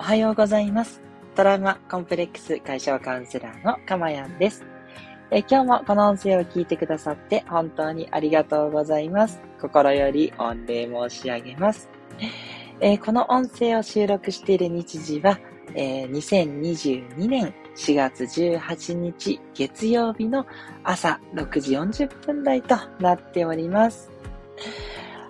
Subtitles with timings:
[0.00, 1.02] おはようございます。
[1.34, 4.64] トラウマコンプレックス解消カウンセラーのかまやんです。
[5.32, 9.40] え今日もこの音声を聞いてくださって本当にありがとうございます。
[9.60, 11.90] 心より御礼申し上げます。
[12.80, 15.38] え、この音声を収録している日時は、
[15.74, 20.46] えー、2022年4月18日月曜日の
[20.84, 24.12] 朝6時40分台となっております。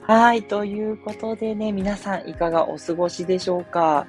[0.03, 0.43] はい。
[0.43, 4.07] ということでね、皆さんいかがお過ごしでしょうか？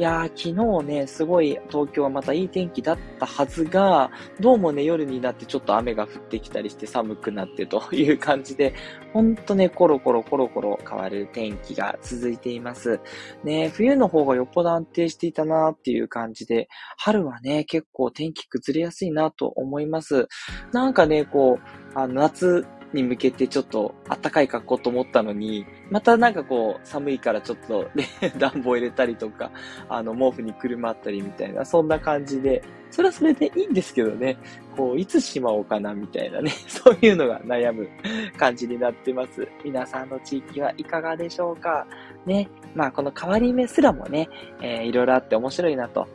[0.00, 4.10] いやー、昨日ね、すごい東京はまたいい天気だったはずが、
[4.40, 8.72] どうもね、夜になってちょっと雨が降ってきたりして寒くなってという感じで、
[9.12, 12.98] ほんとね、コロコロコロコロ変わる天気が続いています。
[13.44, 20.28] ね、冬の方がよっぽど安定していたなーっていう感じで、春はね、結構天気崩れやすいなと思います。
[20.72, 28.06] なんかね、こう、あ夏に向けてちょっと暖かい格好と思ったのに、またなんかこう寒いからちょっと、ね、
[28.38, 29.50] 暖房入れたりとか、
[29.88, 34.36] あの毛布にくるまったりみたいな、そんな感じで、それはそれでいいんですけどね、
[34.76, 37.88] こういつしまおうかなみたいなね、 そういうのが悩む
[38.36, 39.46] 感じになってます。
[39.64, 41.86] 皆さんの地域はいかがでしょうか？
[42.26, 44.28] ね、まあこの変わり目すらもね、
[44.60, 46.08] えー、いろいろあって面白いなと、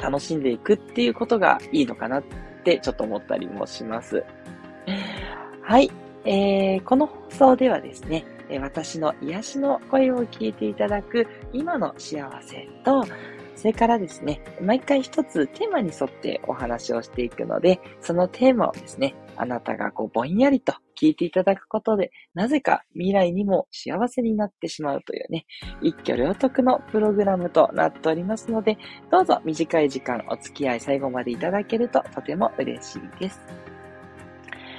[0.00, 2.22] 楽しんでいくっていうことがいいのかなっ
[2.64, 4.24] てちょっと思ったりもします。
[5.62, 5.90] はい。
[6.26, 8.24] えー、この放送ではですね、
[8.60, 13.04] 私の癒しの声を聞いていただく今の幸せと、
[13.54, 25.46] それからですね、毎回一つテーマに沿ってお話をしていくので、そのテーマをですね、あなたがこうぼんやりと聞いていただくことで、なぜか未来にも幸せになってしまうというね、
[25.80, 28.76] 一挙両得のプログラムとなっておりますので、
[29.10, 33.40] どうぞ短い時間お付き合い最後までいただけるととても嬉しいです。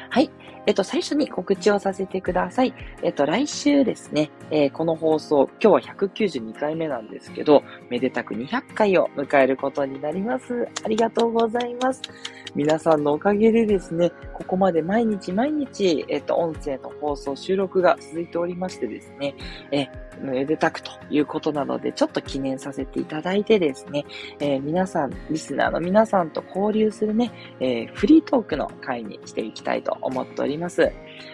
[0.09, 0.29] はい。
[0.67, 2.73] えっと、最初に告知をさせてください。
[3.01, 10.67] えっと、来週ですね、えー、この放送、今日は192回目なんですけど、めでたく200回を迎えることになります。
[10.83, 12.01] ありがとうございます。
[12.53, 19.35] 皆さんのおかげでですね、ここまで毎日毎日、えっと、音声の放送、収録が続いておりましてですね、
[19.71, 19.87] え、
[20.21, 24.05] めでたくということなので、ちょっと記念させていただいてですね、
[24.39, 30.91] えー、皆さん、リスナーの皆さんと交流するね、えー、フリートークの回にしていきたいと思っております。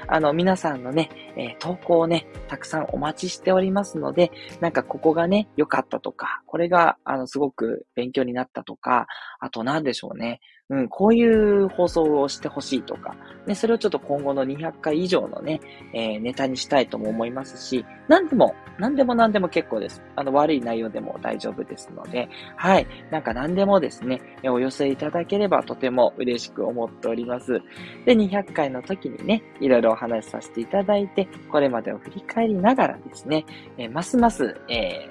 [0.07, 9.07] あの、皆さんのね、えー、投稿をね、たくさんお待ちしておりますので、なんかここがね、良かったとか、これが、あの、すごく勉強になったとか、
[9.39, 10.39] あと何でしょうね。
[10.69, 13.16] うん、こういう放送をしてほしいとか、
[13.46, 15.59] ね、それをちょっと今後の200回以上のね、
[15.94, 20.02] えー、ネタにしたいとも思いますし、何でも、何でも何でも結構です。
[20.16, 22.88] あの、悪い内容でも大丈夫ですので、はい。
[23.12, 27.62] なんか何でもですね、お寄せいただければとても嬉しく思っております。
[28.06, 33.46] で、200回の時にね、いろいろお話しさせていただいて、これまでを振り返りながらですね、
[33.78, 35.09] えー、ますます、え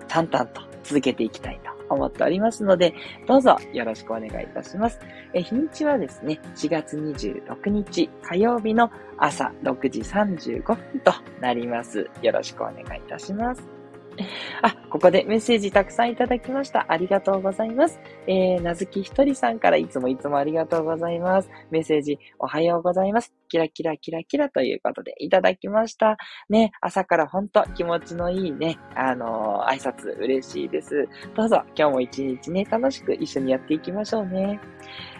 [0.00, 2.94] ー、淡々と続けていきたいと思っておりますので、
[3.26, 4.98] どうぞよろしくお願いいたします。
[5.34, 12.10] え日にちはですね、4月26日火曜日の朝6時35分となります。
[12.22, 13.81] よろしくお願いいたします。
[14.62, 16.86] あ、ここでメッセージたくさんいただきました。
[16.88, 18.00] ありがとうございます。
[18.26, 21.50] えー、なずきひとりさんからいつもいつもありがとうございます。
[21.70, 23.34] メッセージおはようございます。
[23.48, 26.16] キラキラキラキラということでいただきました。
[26.48, 31.08] ね、朝からほんと気持ちのいいね、あのー、挨拶嬉しいです。
[31.34, 34.60] どうぞ今日も一日ね、楽しく一緒にやっていきましょうね。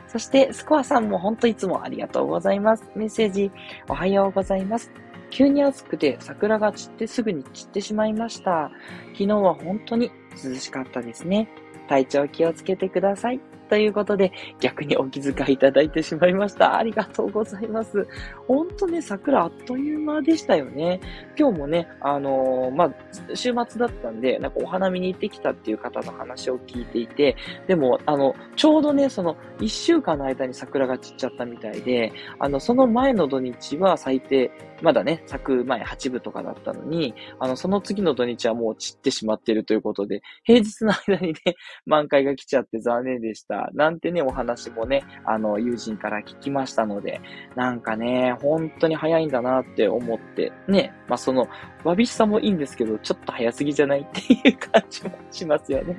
[0.06, 2.90] そして、スコアさんもほんといつもありがとうございます。
[2.94, 3.50] メッセージ、
[3.88, 4.92] おはようございます。
[5.32, 8.70] 急に暑くて桜が散ってすぐに散ってしまいました。
[9.14, 10.10] 昨日は本当に
[10.44, 11.48] 涼しかったですね。
[11.88, 13.40] 体調気をつけてください。
[13.72, 16.76] ということで、逆にお気遣いいただいてしまいました。
[16.76, 18.06] ありがとうございます。
[18.46, 21.00] ほんとね、桜あっという間でしたよね。
[21.38, 22.94] 今日もね、あのー、まあ、
[23.34, 27.34] 週末だったんで、なんかお花見に行ってきたっていう方の話を聞いていて、
[27.66, 34.50] でも、あの、ちょうどね、その、一週間の間に桜が散っちゃったみたいで、あの、その前の土日は最低、
[34.82, 41.54] まだね、咲く前8分とかだったのに、あの、その次の土日はもう散ってしまってるということで、平日の間にね、
[41.86, 43.61] 満開が来ちゃって残念でした。
[43.74, 47.20] なんてね、お話もね、あの、友人から聞きましたので、
[47.54, 51.48] なんかね、本当に早いんだなって思って、ね、まあ、その、
[51.84, 55.96] わびしさもいいんですけど、ちょっと早すぎじゃないっていう感じもしますよね。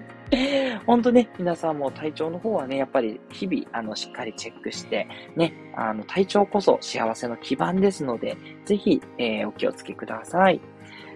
[0.86, 10.60] 本当ね、皆さんも体調の方はね、やっぱり日々、あの、しっかりチェックして、ね、あの、体調こそ幸せの基盤ですので、ぜひ、えー、お気をつけください。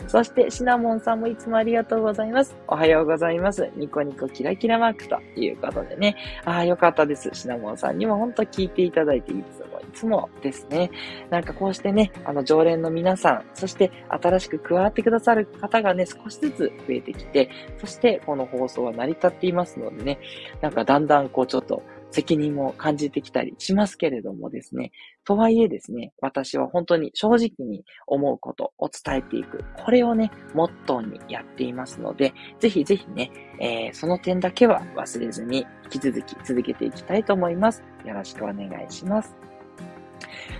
[0.07, 2.55] そして、シナモンさんもいつもありがとうございます。
[2.67, 3.69] おはようございます。
[3.75, 6.15] ニコニコキラキラマークということでね。
[6.45, 7.29] ああ、よかったです。
[7.33, 10.91] シナモンさんにも本当聞いていただいていつもいつもですね、
[11.29, 20.19] なんかこうしてね、あの常連の皆さん、そして新しく加わってくださる方がね、少しずつ増えてきて、そしてこの放送は成り立っていますのでね、
[20.61, 21.81] なんかだんだんこうちょっと
[22.12, 24.92] 責任も感じてきたりしますけれどもですね。
[25.25, 29.63] とはいえですね、私は本当に正直に思うことを伝えていく。
[29.75, 37.83] これをね、モットーにやっていますので、ぜひぜひね、えー、その点だけは忘れずに引き続き続けていきたいと思います。
[38.06, 39.36] よろしくお願いします。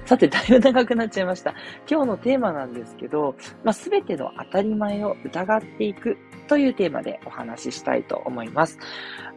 [0.06, 1.54] さて、だいぶ長くなっちゃいました。
[1.90, 6.18] 今日のテーマなんですけど、まあ、全ての当たり前を疑っていく
[6.48, 8.80] というテーマでお話ししたいと思います。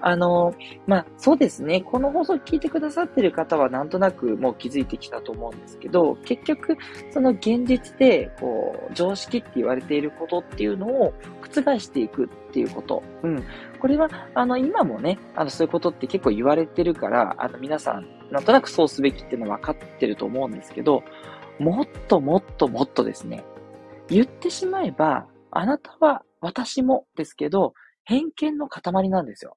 [0.00, 0.54] あの、
[0.86, 1.82] まあ、そうですね。
[1.82, 6.78] この放送を聞いてくださってる方はなんとなくもう気づいてきたと思うんですけど、結局、
[7.10, 11.12] その現実で、こう、常識って言われていることっていうのを
[11.42, 13.02] 覆していくっていうこと。
[13.22, 13.44] うん。
[13.78, 21.02] これは、あの、今もね、あの、そういうことって結構言われてるから、あの、皆さん、なんとなくそうすべきっていうのは分かってると思うんですけど、
[21.58, 23.44] もっともっともっとですね、
[24.08, 29.56] 言ってしまえば、あなたは私もですけど、偏見の塊なんですよ。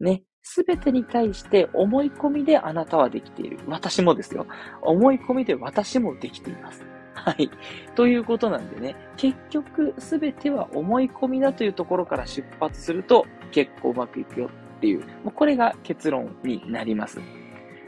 [0.00, 0.22] ね。
[0.42, 3.58] すべてに対して思い込みであなたはできている。
[3.66, 4.46] 私もですよ。
[4.82, 6.84] 思い込みで私もできています。
[7.14, 7.50] はい。
[7.94, 17.20] ということなんでね、結局すべては思い込みだというところから出発すると結構うまくいくよっていう、もうこれが結論になります。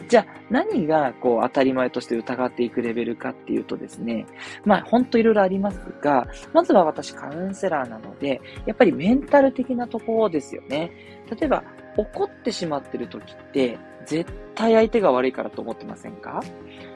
[0.09, 4.27] じゃあ何がこう当たり前として疑っていくレベルかっていうとですね、
[4.65, 10.93] まあほんといろいろありますが、まずは私カウンセラーなので、やっぱりメンタル的なところですよね。
[11.31, 11.65] 例えば
[11.97, 16.41] 怒ってしまってる時って、絶対相手が悪いからと思ってませんか？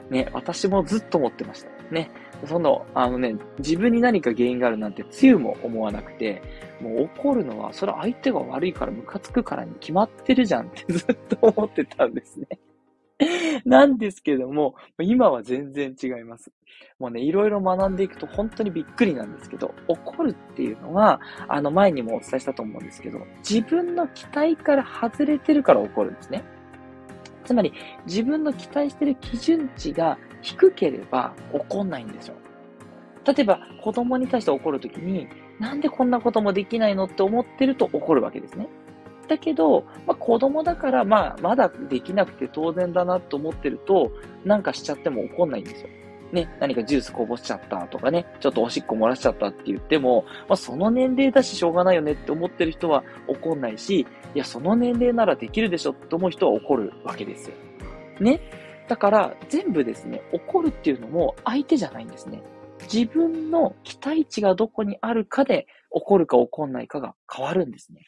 [0.09, 1.69] ね、私もずっと思ってました。
[1.93, 2.09] ね。
[2.45, 6.41] その、あのね、自分に何か原因があるなんてつゆも思わなくて、
[6.81, 12.47] もう怒るのは、それは相手が悪いからムカつくからに決まってるじゃんってずっと思ってたんですね。
[13.65, 16.51] なんですけども、今は全然違います。
[16.99, 26.43] もうね、いろいろ学んでいくと本当にびっくりなんですけど、怒るっていうのは、あの前にもお伝えしたと思うんですけど、自分の期待から外れてるから怒るんですね。
[27.43, 27.73] つまり、
[28.05, 32.35] 自分の期待してる基準値が低ければ怒んないんですよ。
[33.25, 35.27] 例えば、子供に対して怒るときに、
[35.59, 38.67] なんでこんなこともできないのって思ってると怒るわけですね。
[39.31, 44.11] だけど、まあ、子供だから、まあ、まだできなくて当然だなと思ってると、
[44.43, 45.89] なんかしちゃっても怒んないんですよ。
[46.33, 54.05] ね、何かジュースこぼしちゃったとかね、ちょっとおしっこ漏らしちゃったって言っても、まあ、その年齢だししょうがないよねって思ってる人は怒んないし、
[54.35, 57.55] いや、その年齢ならできるでしょって思う人は怒るわけですよ。
[58.19, 58.41] ね？
[58.89, 62.41] だから、全部ですね、怒るっていうのも相手じゃないんですね。
[62.91, 68.07] 自分の期待値がどこにあるかで怒るか怒んないかが変わるんですね。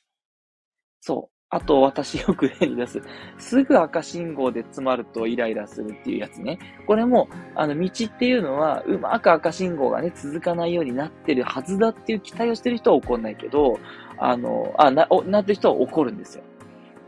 [1.05, 1.35] そう。
[1.49, 3.01] あと、私よく例に出す。
[3.37, 6.57] すぐ赤信号で詰まるとイライラするっていうやつね。
[6.87, 13.77] これも、あの、道っていうのは、うまく赤信号がね、続かないようになってるはずだっていう期待をしてる人は怒んないけど、
[14.17, 16.43] あの、あ、な、なってる人は怒るんですよ。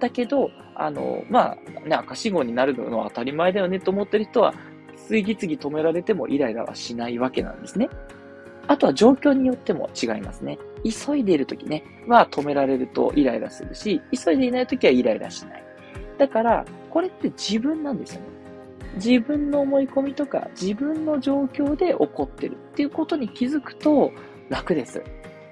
[0.02, 1.56] だけど、あの、まあ、
[1.88, 4.54] ね、赤信号になるのは当たり前だよねと思ってる人は、
[5.08, 7.88] 次々止められてもイライラはしないわけなんですね。
[8.68, 10.60] あとは状況によっても違いますね。
[10.86, 15.64] 急いでいる時ね、は止められるとイライラするし、急いでいない時はイライラしない。
[16.18, 18.28] だから、これって自分なんですよね。
[18.96, 24.12] 自分の思い込みとか、自分の状況で起こってるっていうことに気づくと
[24.50, 25.02] 楽です。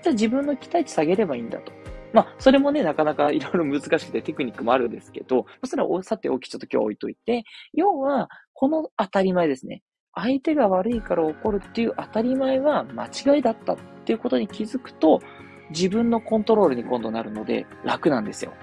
[0.01, 1.71] じゃあ自分の期待値下げればいいんだと。
[2.13, 9.81] まあ、それもね、なかなかいろいろ難しくてテクニックもあるんですけど、それはさておきちょっと今日置いといて、要は、この当たり前ですね。
[10.15, 15.21] 相手が悪いから怒るっていう当たり前は間違いだったっていうことに気づくと、
[15.69, 18.53] 自分のコントロールに今度なるので楽なんですよ。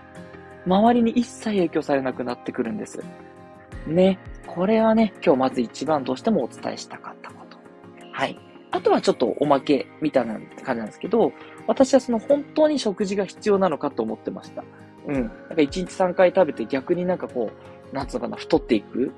[0.66, 3.00] 周りに一切影響されなくなってくるんです。
[3.86, 4.18] ね。
[4.46, 7.58] これはね、今日まず一番どうしてもお伝えしたかったこと。
[8.12, 8.38] はい。
[8.70, 11.32] あとはちょっとおまけみたいな感じなんですけど、
[11.66, 14.62] 私はその本当に食事が必要なのかと思ってました。
[15.06, 15.14] うん。
[15.14, 19.12] なんか1日3回食べて逆になんかこう、なんつうのかな、太っていく？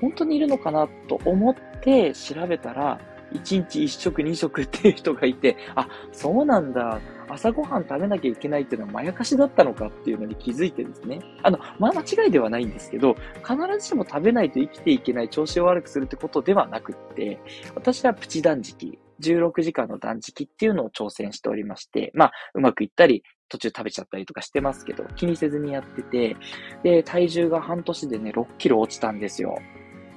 [0.00, 3.00] 本当にいるのかなと思って調べたら、
[3.32, 7.00] 1日1食2食っていう人がいて、あ、そうなんだ。
[7.26, 11.20] 朝ごはん食べなきゃいけないっていうのはまやかしだったのかっていうのに気づいてですね。
[11.42, 17.40] あの、まあ、間違いではないんですけど、必ずしも食べないと生きていけない調子を悪くするってことではなくって、
[17.74, 26.36] 私はプチ断食、16時間の断食っていうのを挑戦しておりまして、まあ、うまくいったり、途中食べちゃったりとかしてますけど、気にせずにやってて、
[26.82, 29.58] で、体重が半年でね、6キロ落ちたんですよ。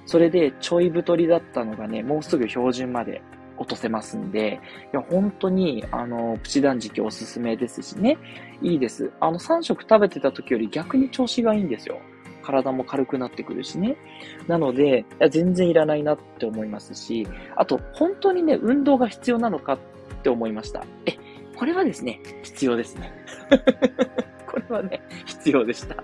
[0.05, 3.22] それでちょい太りだったのがね、もうすぐ標準まで
[3.57, 4.60] 落とせますんで、
[4.93, 8.17] いや、本当に、あの、プチ断食おすすめですしね。
[8.62, 9.12] いいです。
[9.19, 12.00] あの、3食食べてた時より逆に調子がいいんですよ。
[12.48, 13.98] 体も軽くなってくるしね。
[14.48, 19.79] なので、いや全然いらないなって思いますし、あと、本当にね、運動が必要なのかっ
[20.24, 20.86] て思いました。
[21.05, 21.17] え、
[21.58, 23.12] これはですね、必要ですね。
[24.46, 26.04] これはね、必要でした。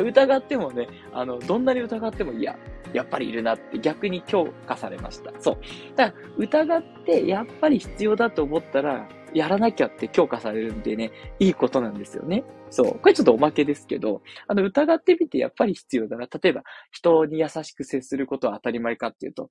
[0.00, 2.56] 疑ってもね、あの、どんなに疑っても、いや、
[2.92, 5.32] やっぱりいるなって逆に強化されました。
[5.40, 5.56] そう。
[5.96, 12.44] だから、疑って、やっぱり必要だと思ったら、やらなきゃって強化されるんでね、いいことなんですよね。
[12.70, 12.98] そう。
[12.98, 16.28] これちょっとおまけですけど、あの、疑ってみてやっぱり必要だな。
[16.42, 19.50] 例えば、人に優しく接することは当たり前かっていうと、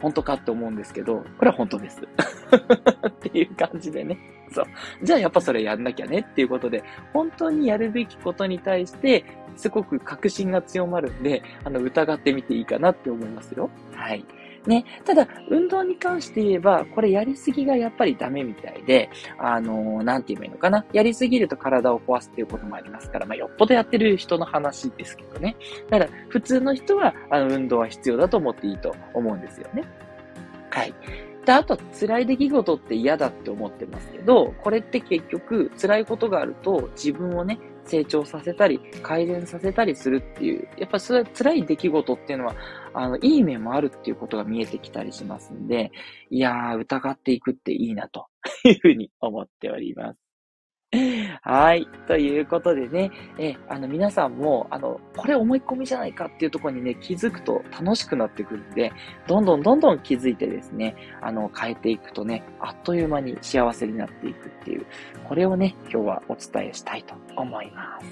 [0.00, 2.02] 本当かって思うんですけど、これは本当です。
[3.08, 4.33] っていう感じでね。
[4.54, 4.66] そう。
[5.02, 9.24] じゃあやっぱそれやんなきゃねっていうことで、本当にやるべきことに対して、
[9.56, 13.70] すごく確信が強まるんで、あの、疑ってみていいかなって思いますよ。
[13.92, 14.24] はい。
[14.66, 14.84] ね。
[15.04, 20.84] ただ、運動に関して言えば、これやりすぎがやっぱりダメみたいで、あのー、なんて言えばいいのかな。
[20.92, 25.56] やりすぎると体を壊すっていうこともありますから、まあ、よっぽどやってる人の話ですけどね。
[25.90, 29.84] だから、普通の人は、あの、運動は必要だと思っていいと思うんですよね。
[30.70, 30.94] はい。
[31.44, 42.56] で、あとは、辛い出来事って嫌だって思ってますけど、これって結局、辛いことがあると、自分をね、成長させたり、改善させたりするっていう、やっぱそれ辛い出来事っていうのは、
[42.94, 45.92] あの、いい面もあるっていうことが見えてきたりしますんで、
[46.30, 48.26] いやー、疑っていくっていいなと
[48.64, 50.23] いうふうに思っております。
[51.42, 51.86] はい。
[52.06, 58.92] ということでね、え、あの、皆さんも、あの、これ思い込みじゃないかっていうところにね、気づくと楽しくなってくるんで、
[59.26, 64.86] どんどんどんどん気づいてですね、あの、変えていくとね、あっという間に幸せになっていくっていう、
[65.28, 68.06] これをね、今日はお伝えしたいと思います。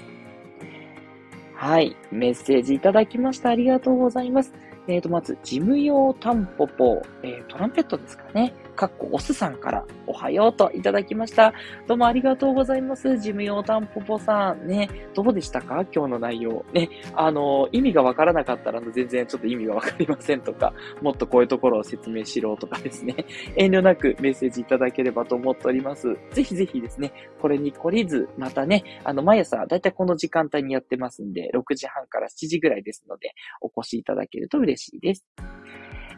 [1.55, 1.95] はい。
[2.11, 3.49] メッセージいただきました。
[3.49, 4.53] ありがとうございます。
[4.87, 8.53] えっ、ー、と、まず、事務用タンポポ、えー、トランペットですかね。
[8.75, 11.53] かっこおすさんからおはようといただきました。
[11.87, 13.17] どうもありがとうございます。
[13.17, 14.67] 事務用タンポポさん。
[14.67, 15.85] ね、どうでしたか？
[15.93, 16.65] 今日の内容。
[16.73, 23.15] ね、あの、意味がわからなかったら全然ちょっと意味がわかりませんとか、もっとこういうところを説明しろとかですね、
[23.55, 26.07] 遠慮なくメッセージいただければと思っております。
[26.31, 35.25] ぜひぜひですね、これに懲りず、またね、あの、毎朝だいたいこの時間帯にやってますんで、6時半から7時ぐらいですので、お越しいただけると嬉しいです。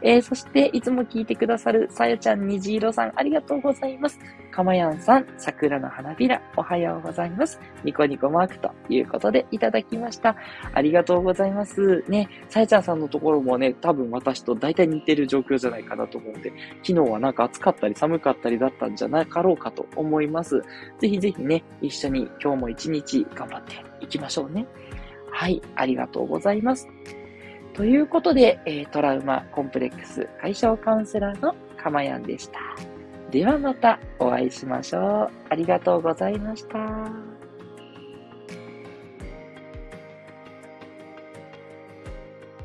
[0.01, 4.19] えー、そして、いつも聞いてくださるさやちゃん虹色さん、ありがとうございます。
[4.51, 7.59] かまやんさん、桜の花びら、おはようございます。
[7.83, 10.35] ニコニコマークということでいただきました。
[10.73, 12.03] ありがとうございます。
[12.07, 16.51] ね、さやちゃんさんのところもね、多分私と大体似てる状況じゃないかなと思うんで、
[16.83, 20.61] 昨日はなんか暑かったり寒かったりだったんじゃなかろうかと思います。
[20.99, 24.65] ぜひぜひね、一緒に今日も一日頑張っていきましょうね。
[25.31, 26.87] はい、ありがとうございます。
[27.75, 32.59] ということで、えー、トラウマコンプレックス解消カウンセラーのかまやんでした。
[33.31, 35.29] ではまたお会いしましょう。
[35.49, 37.34] ありがとうございました。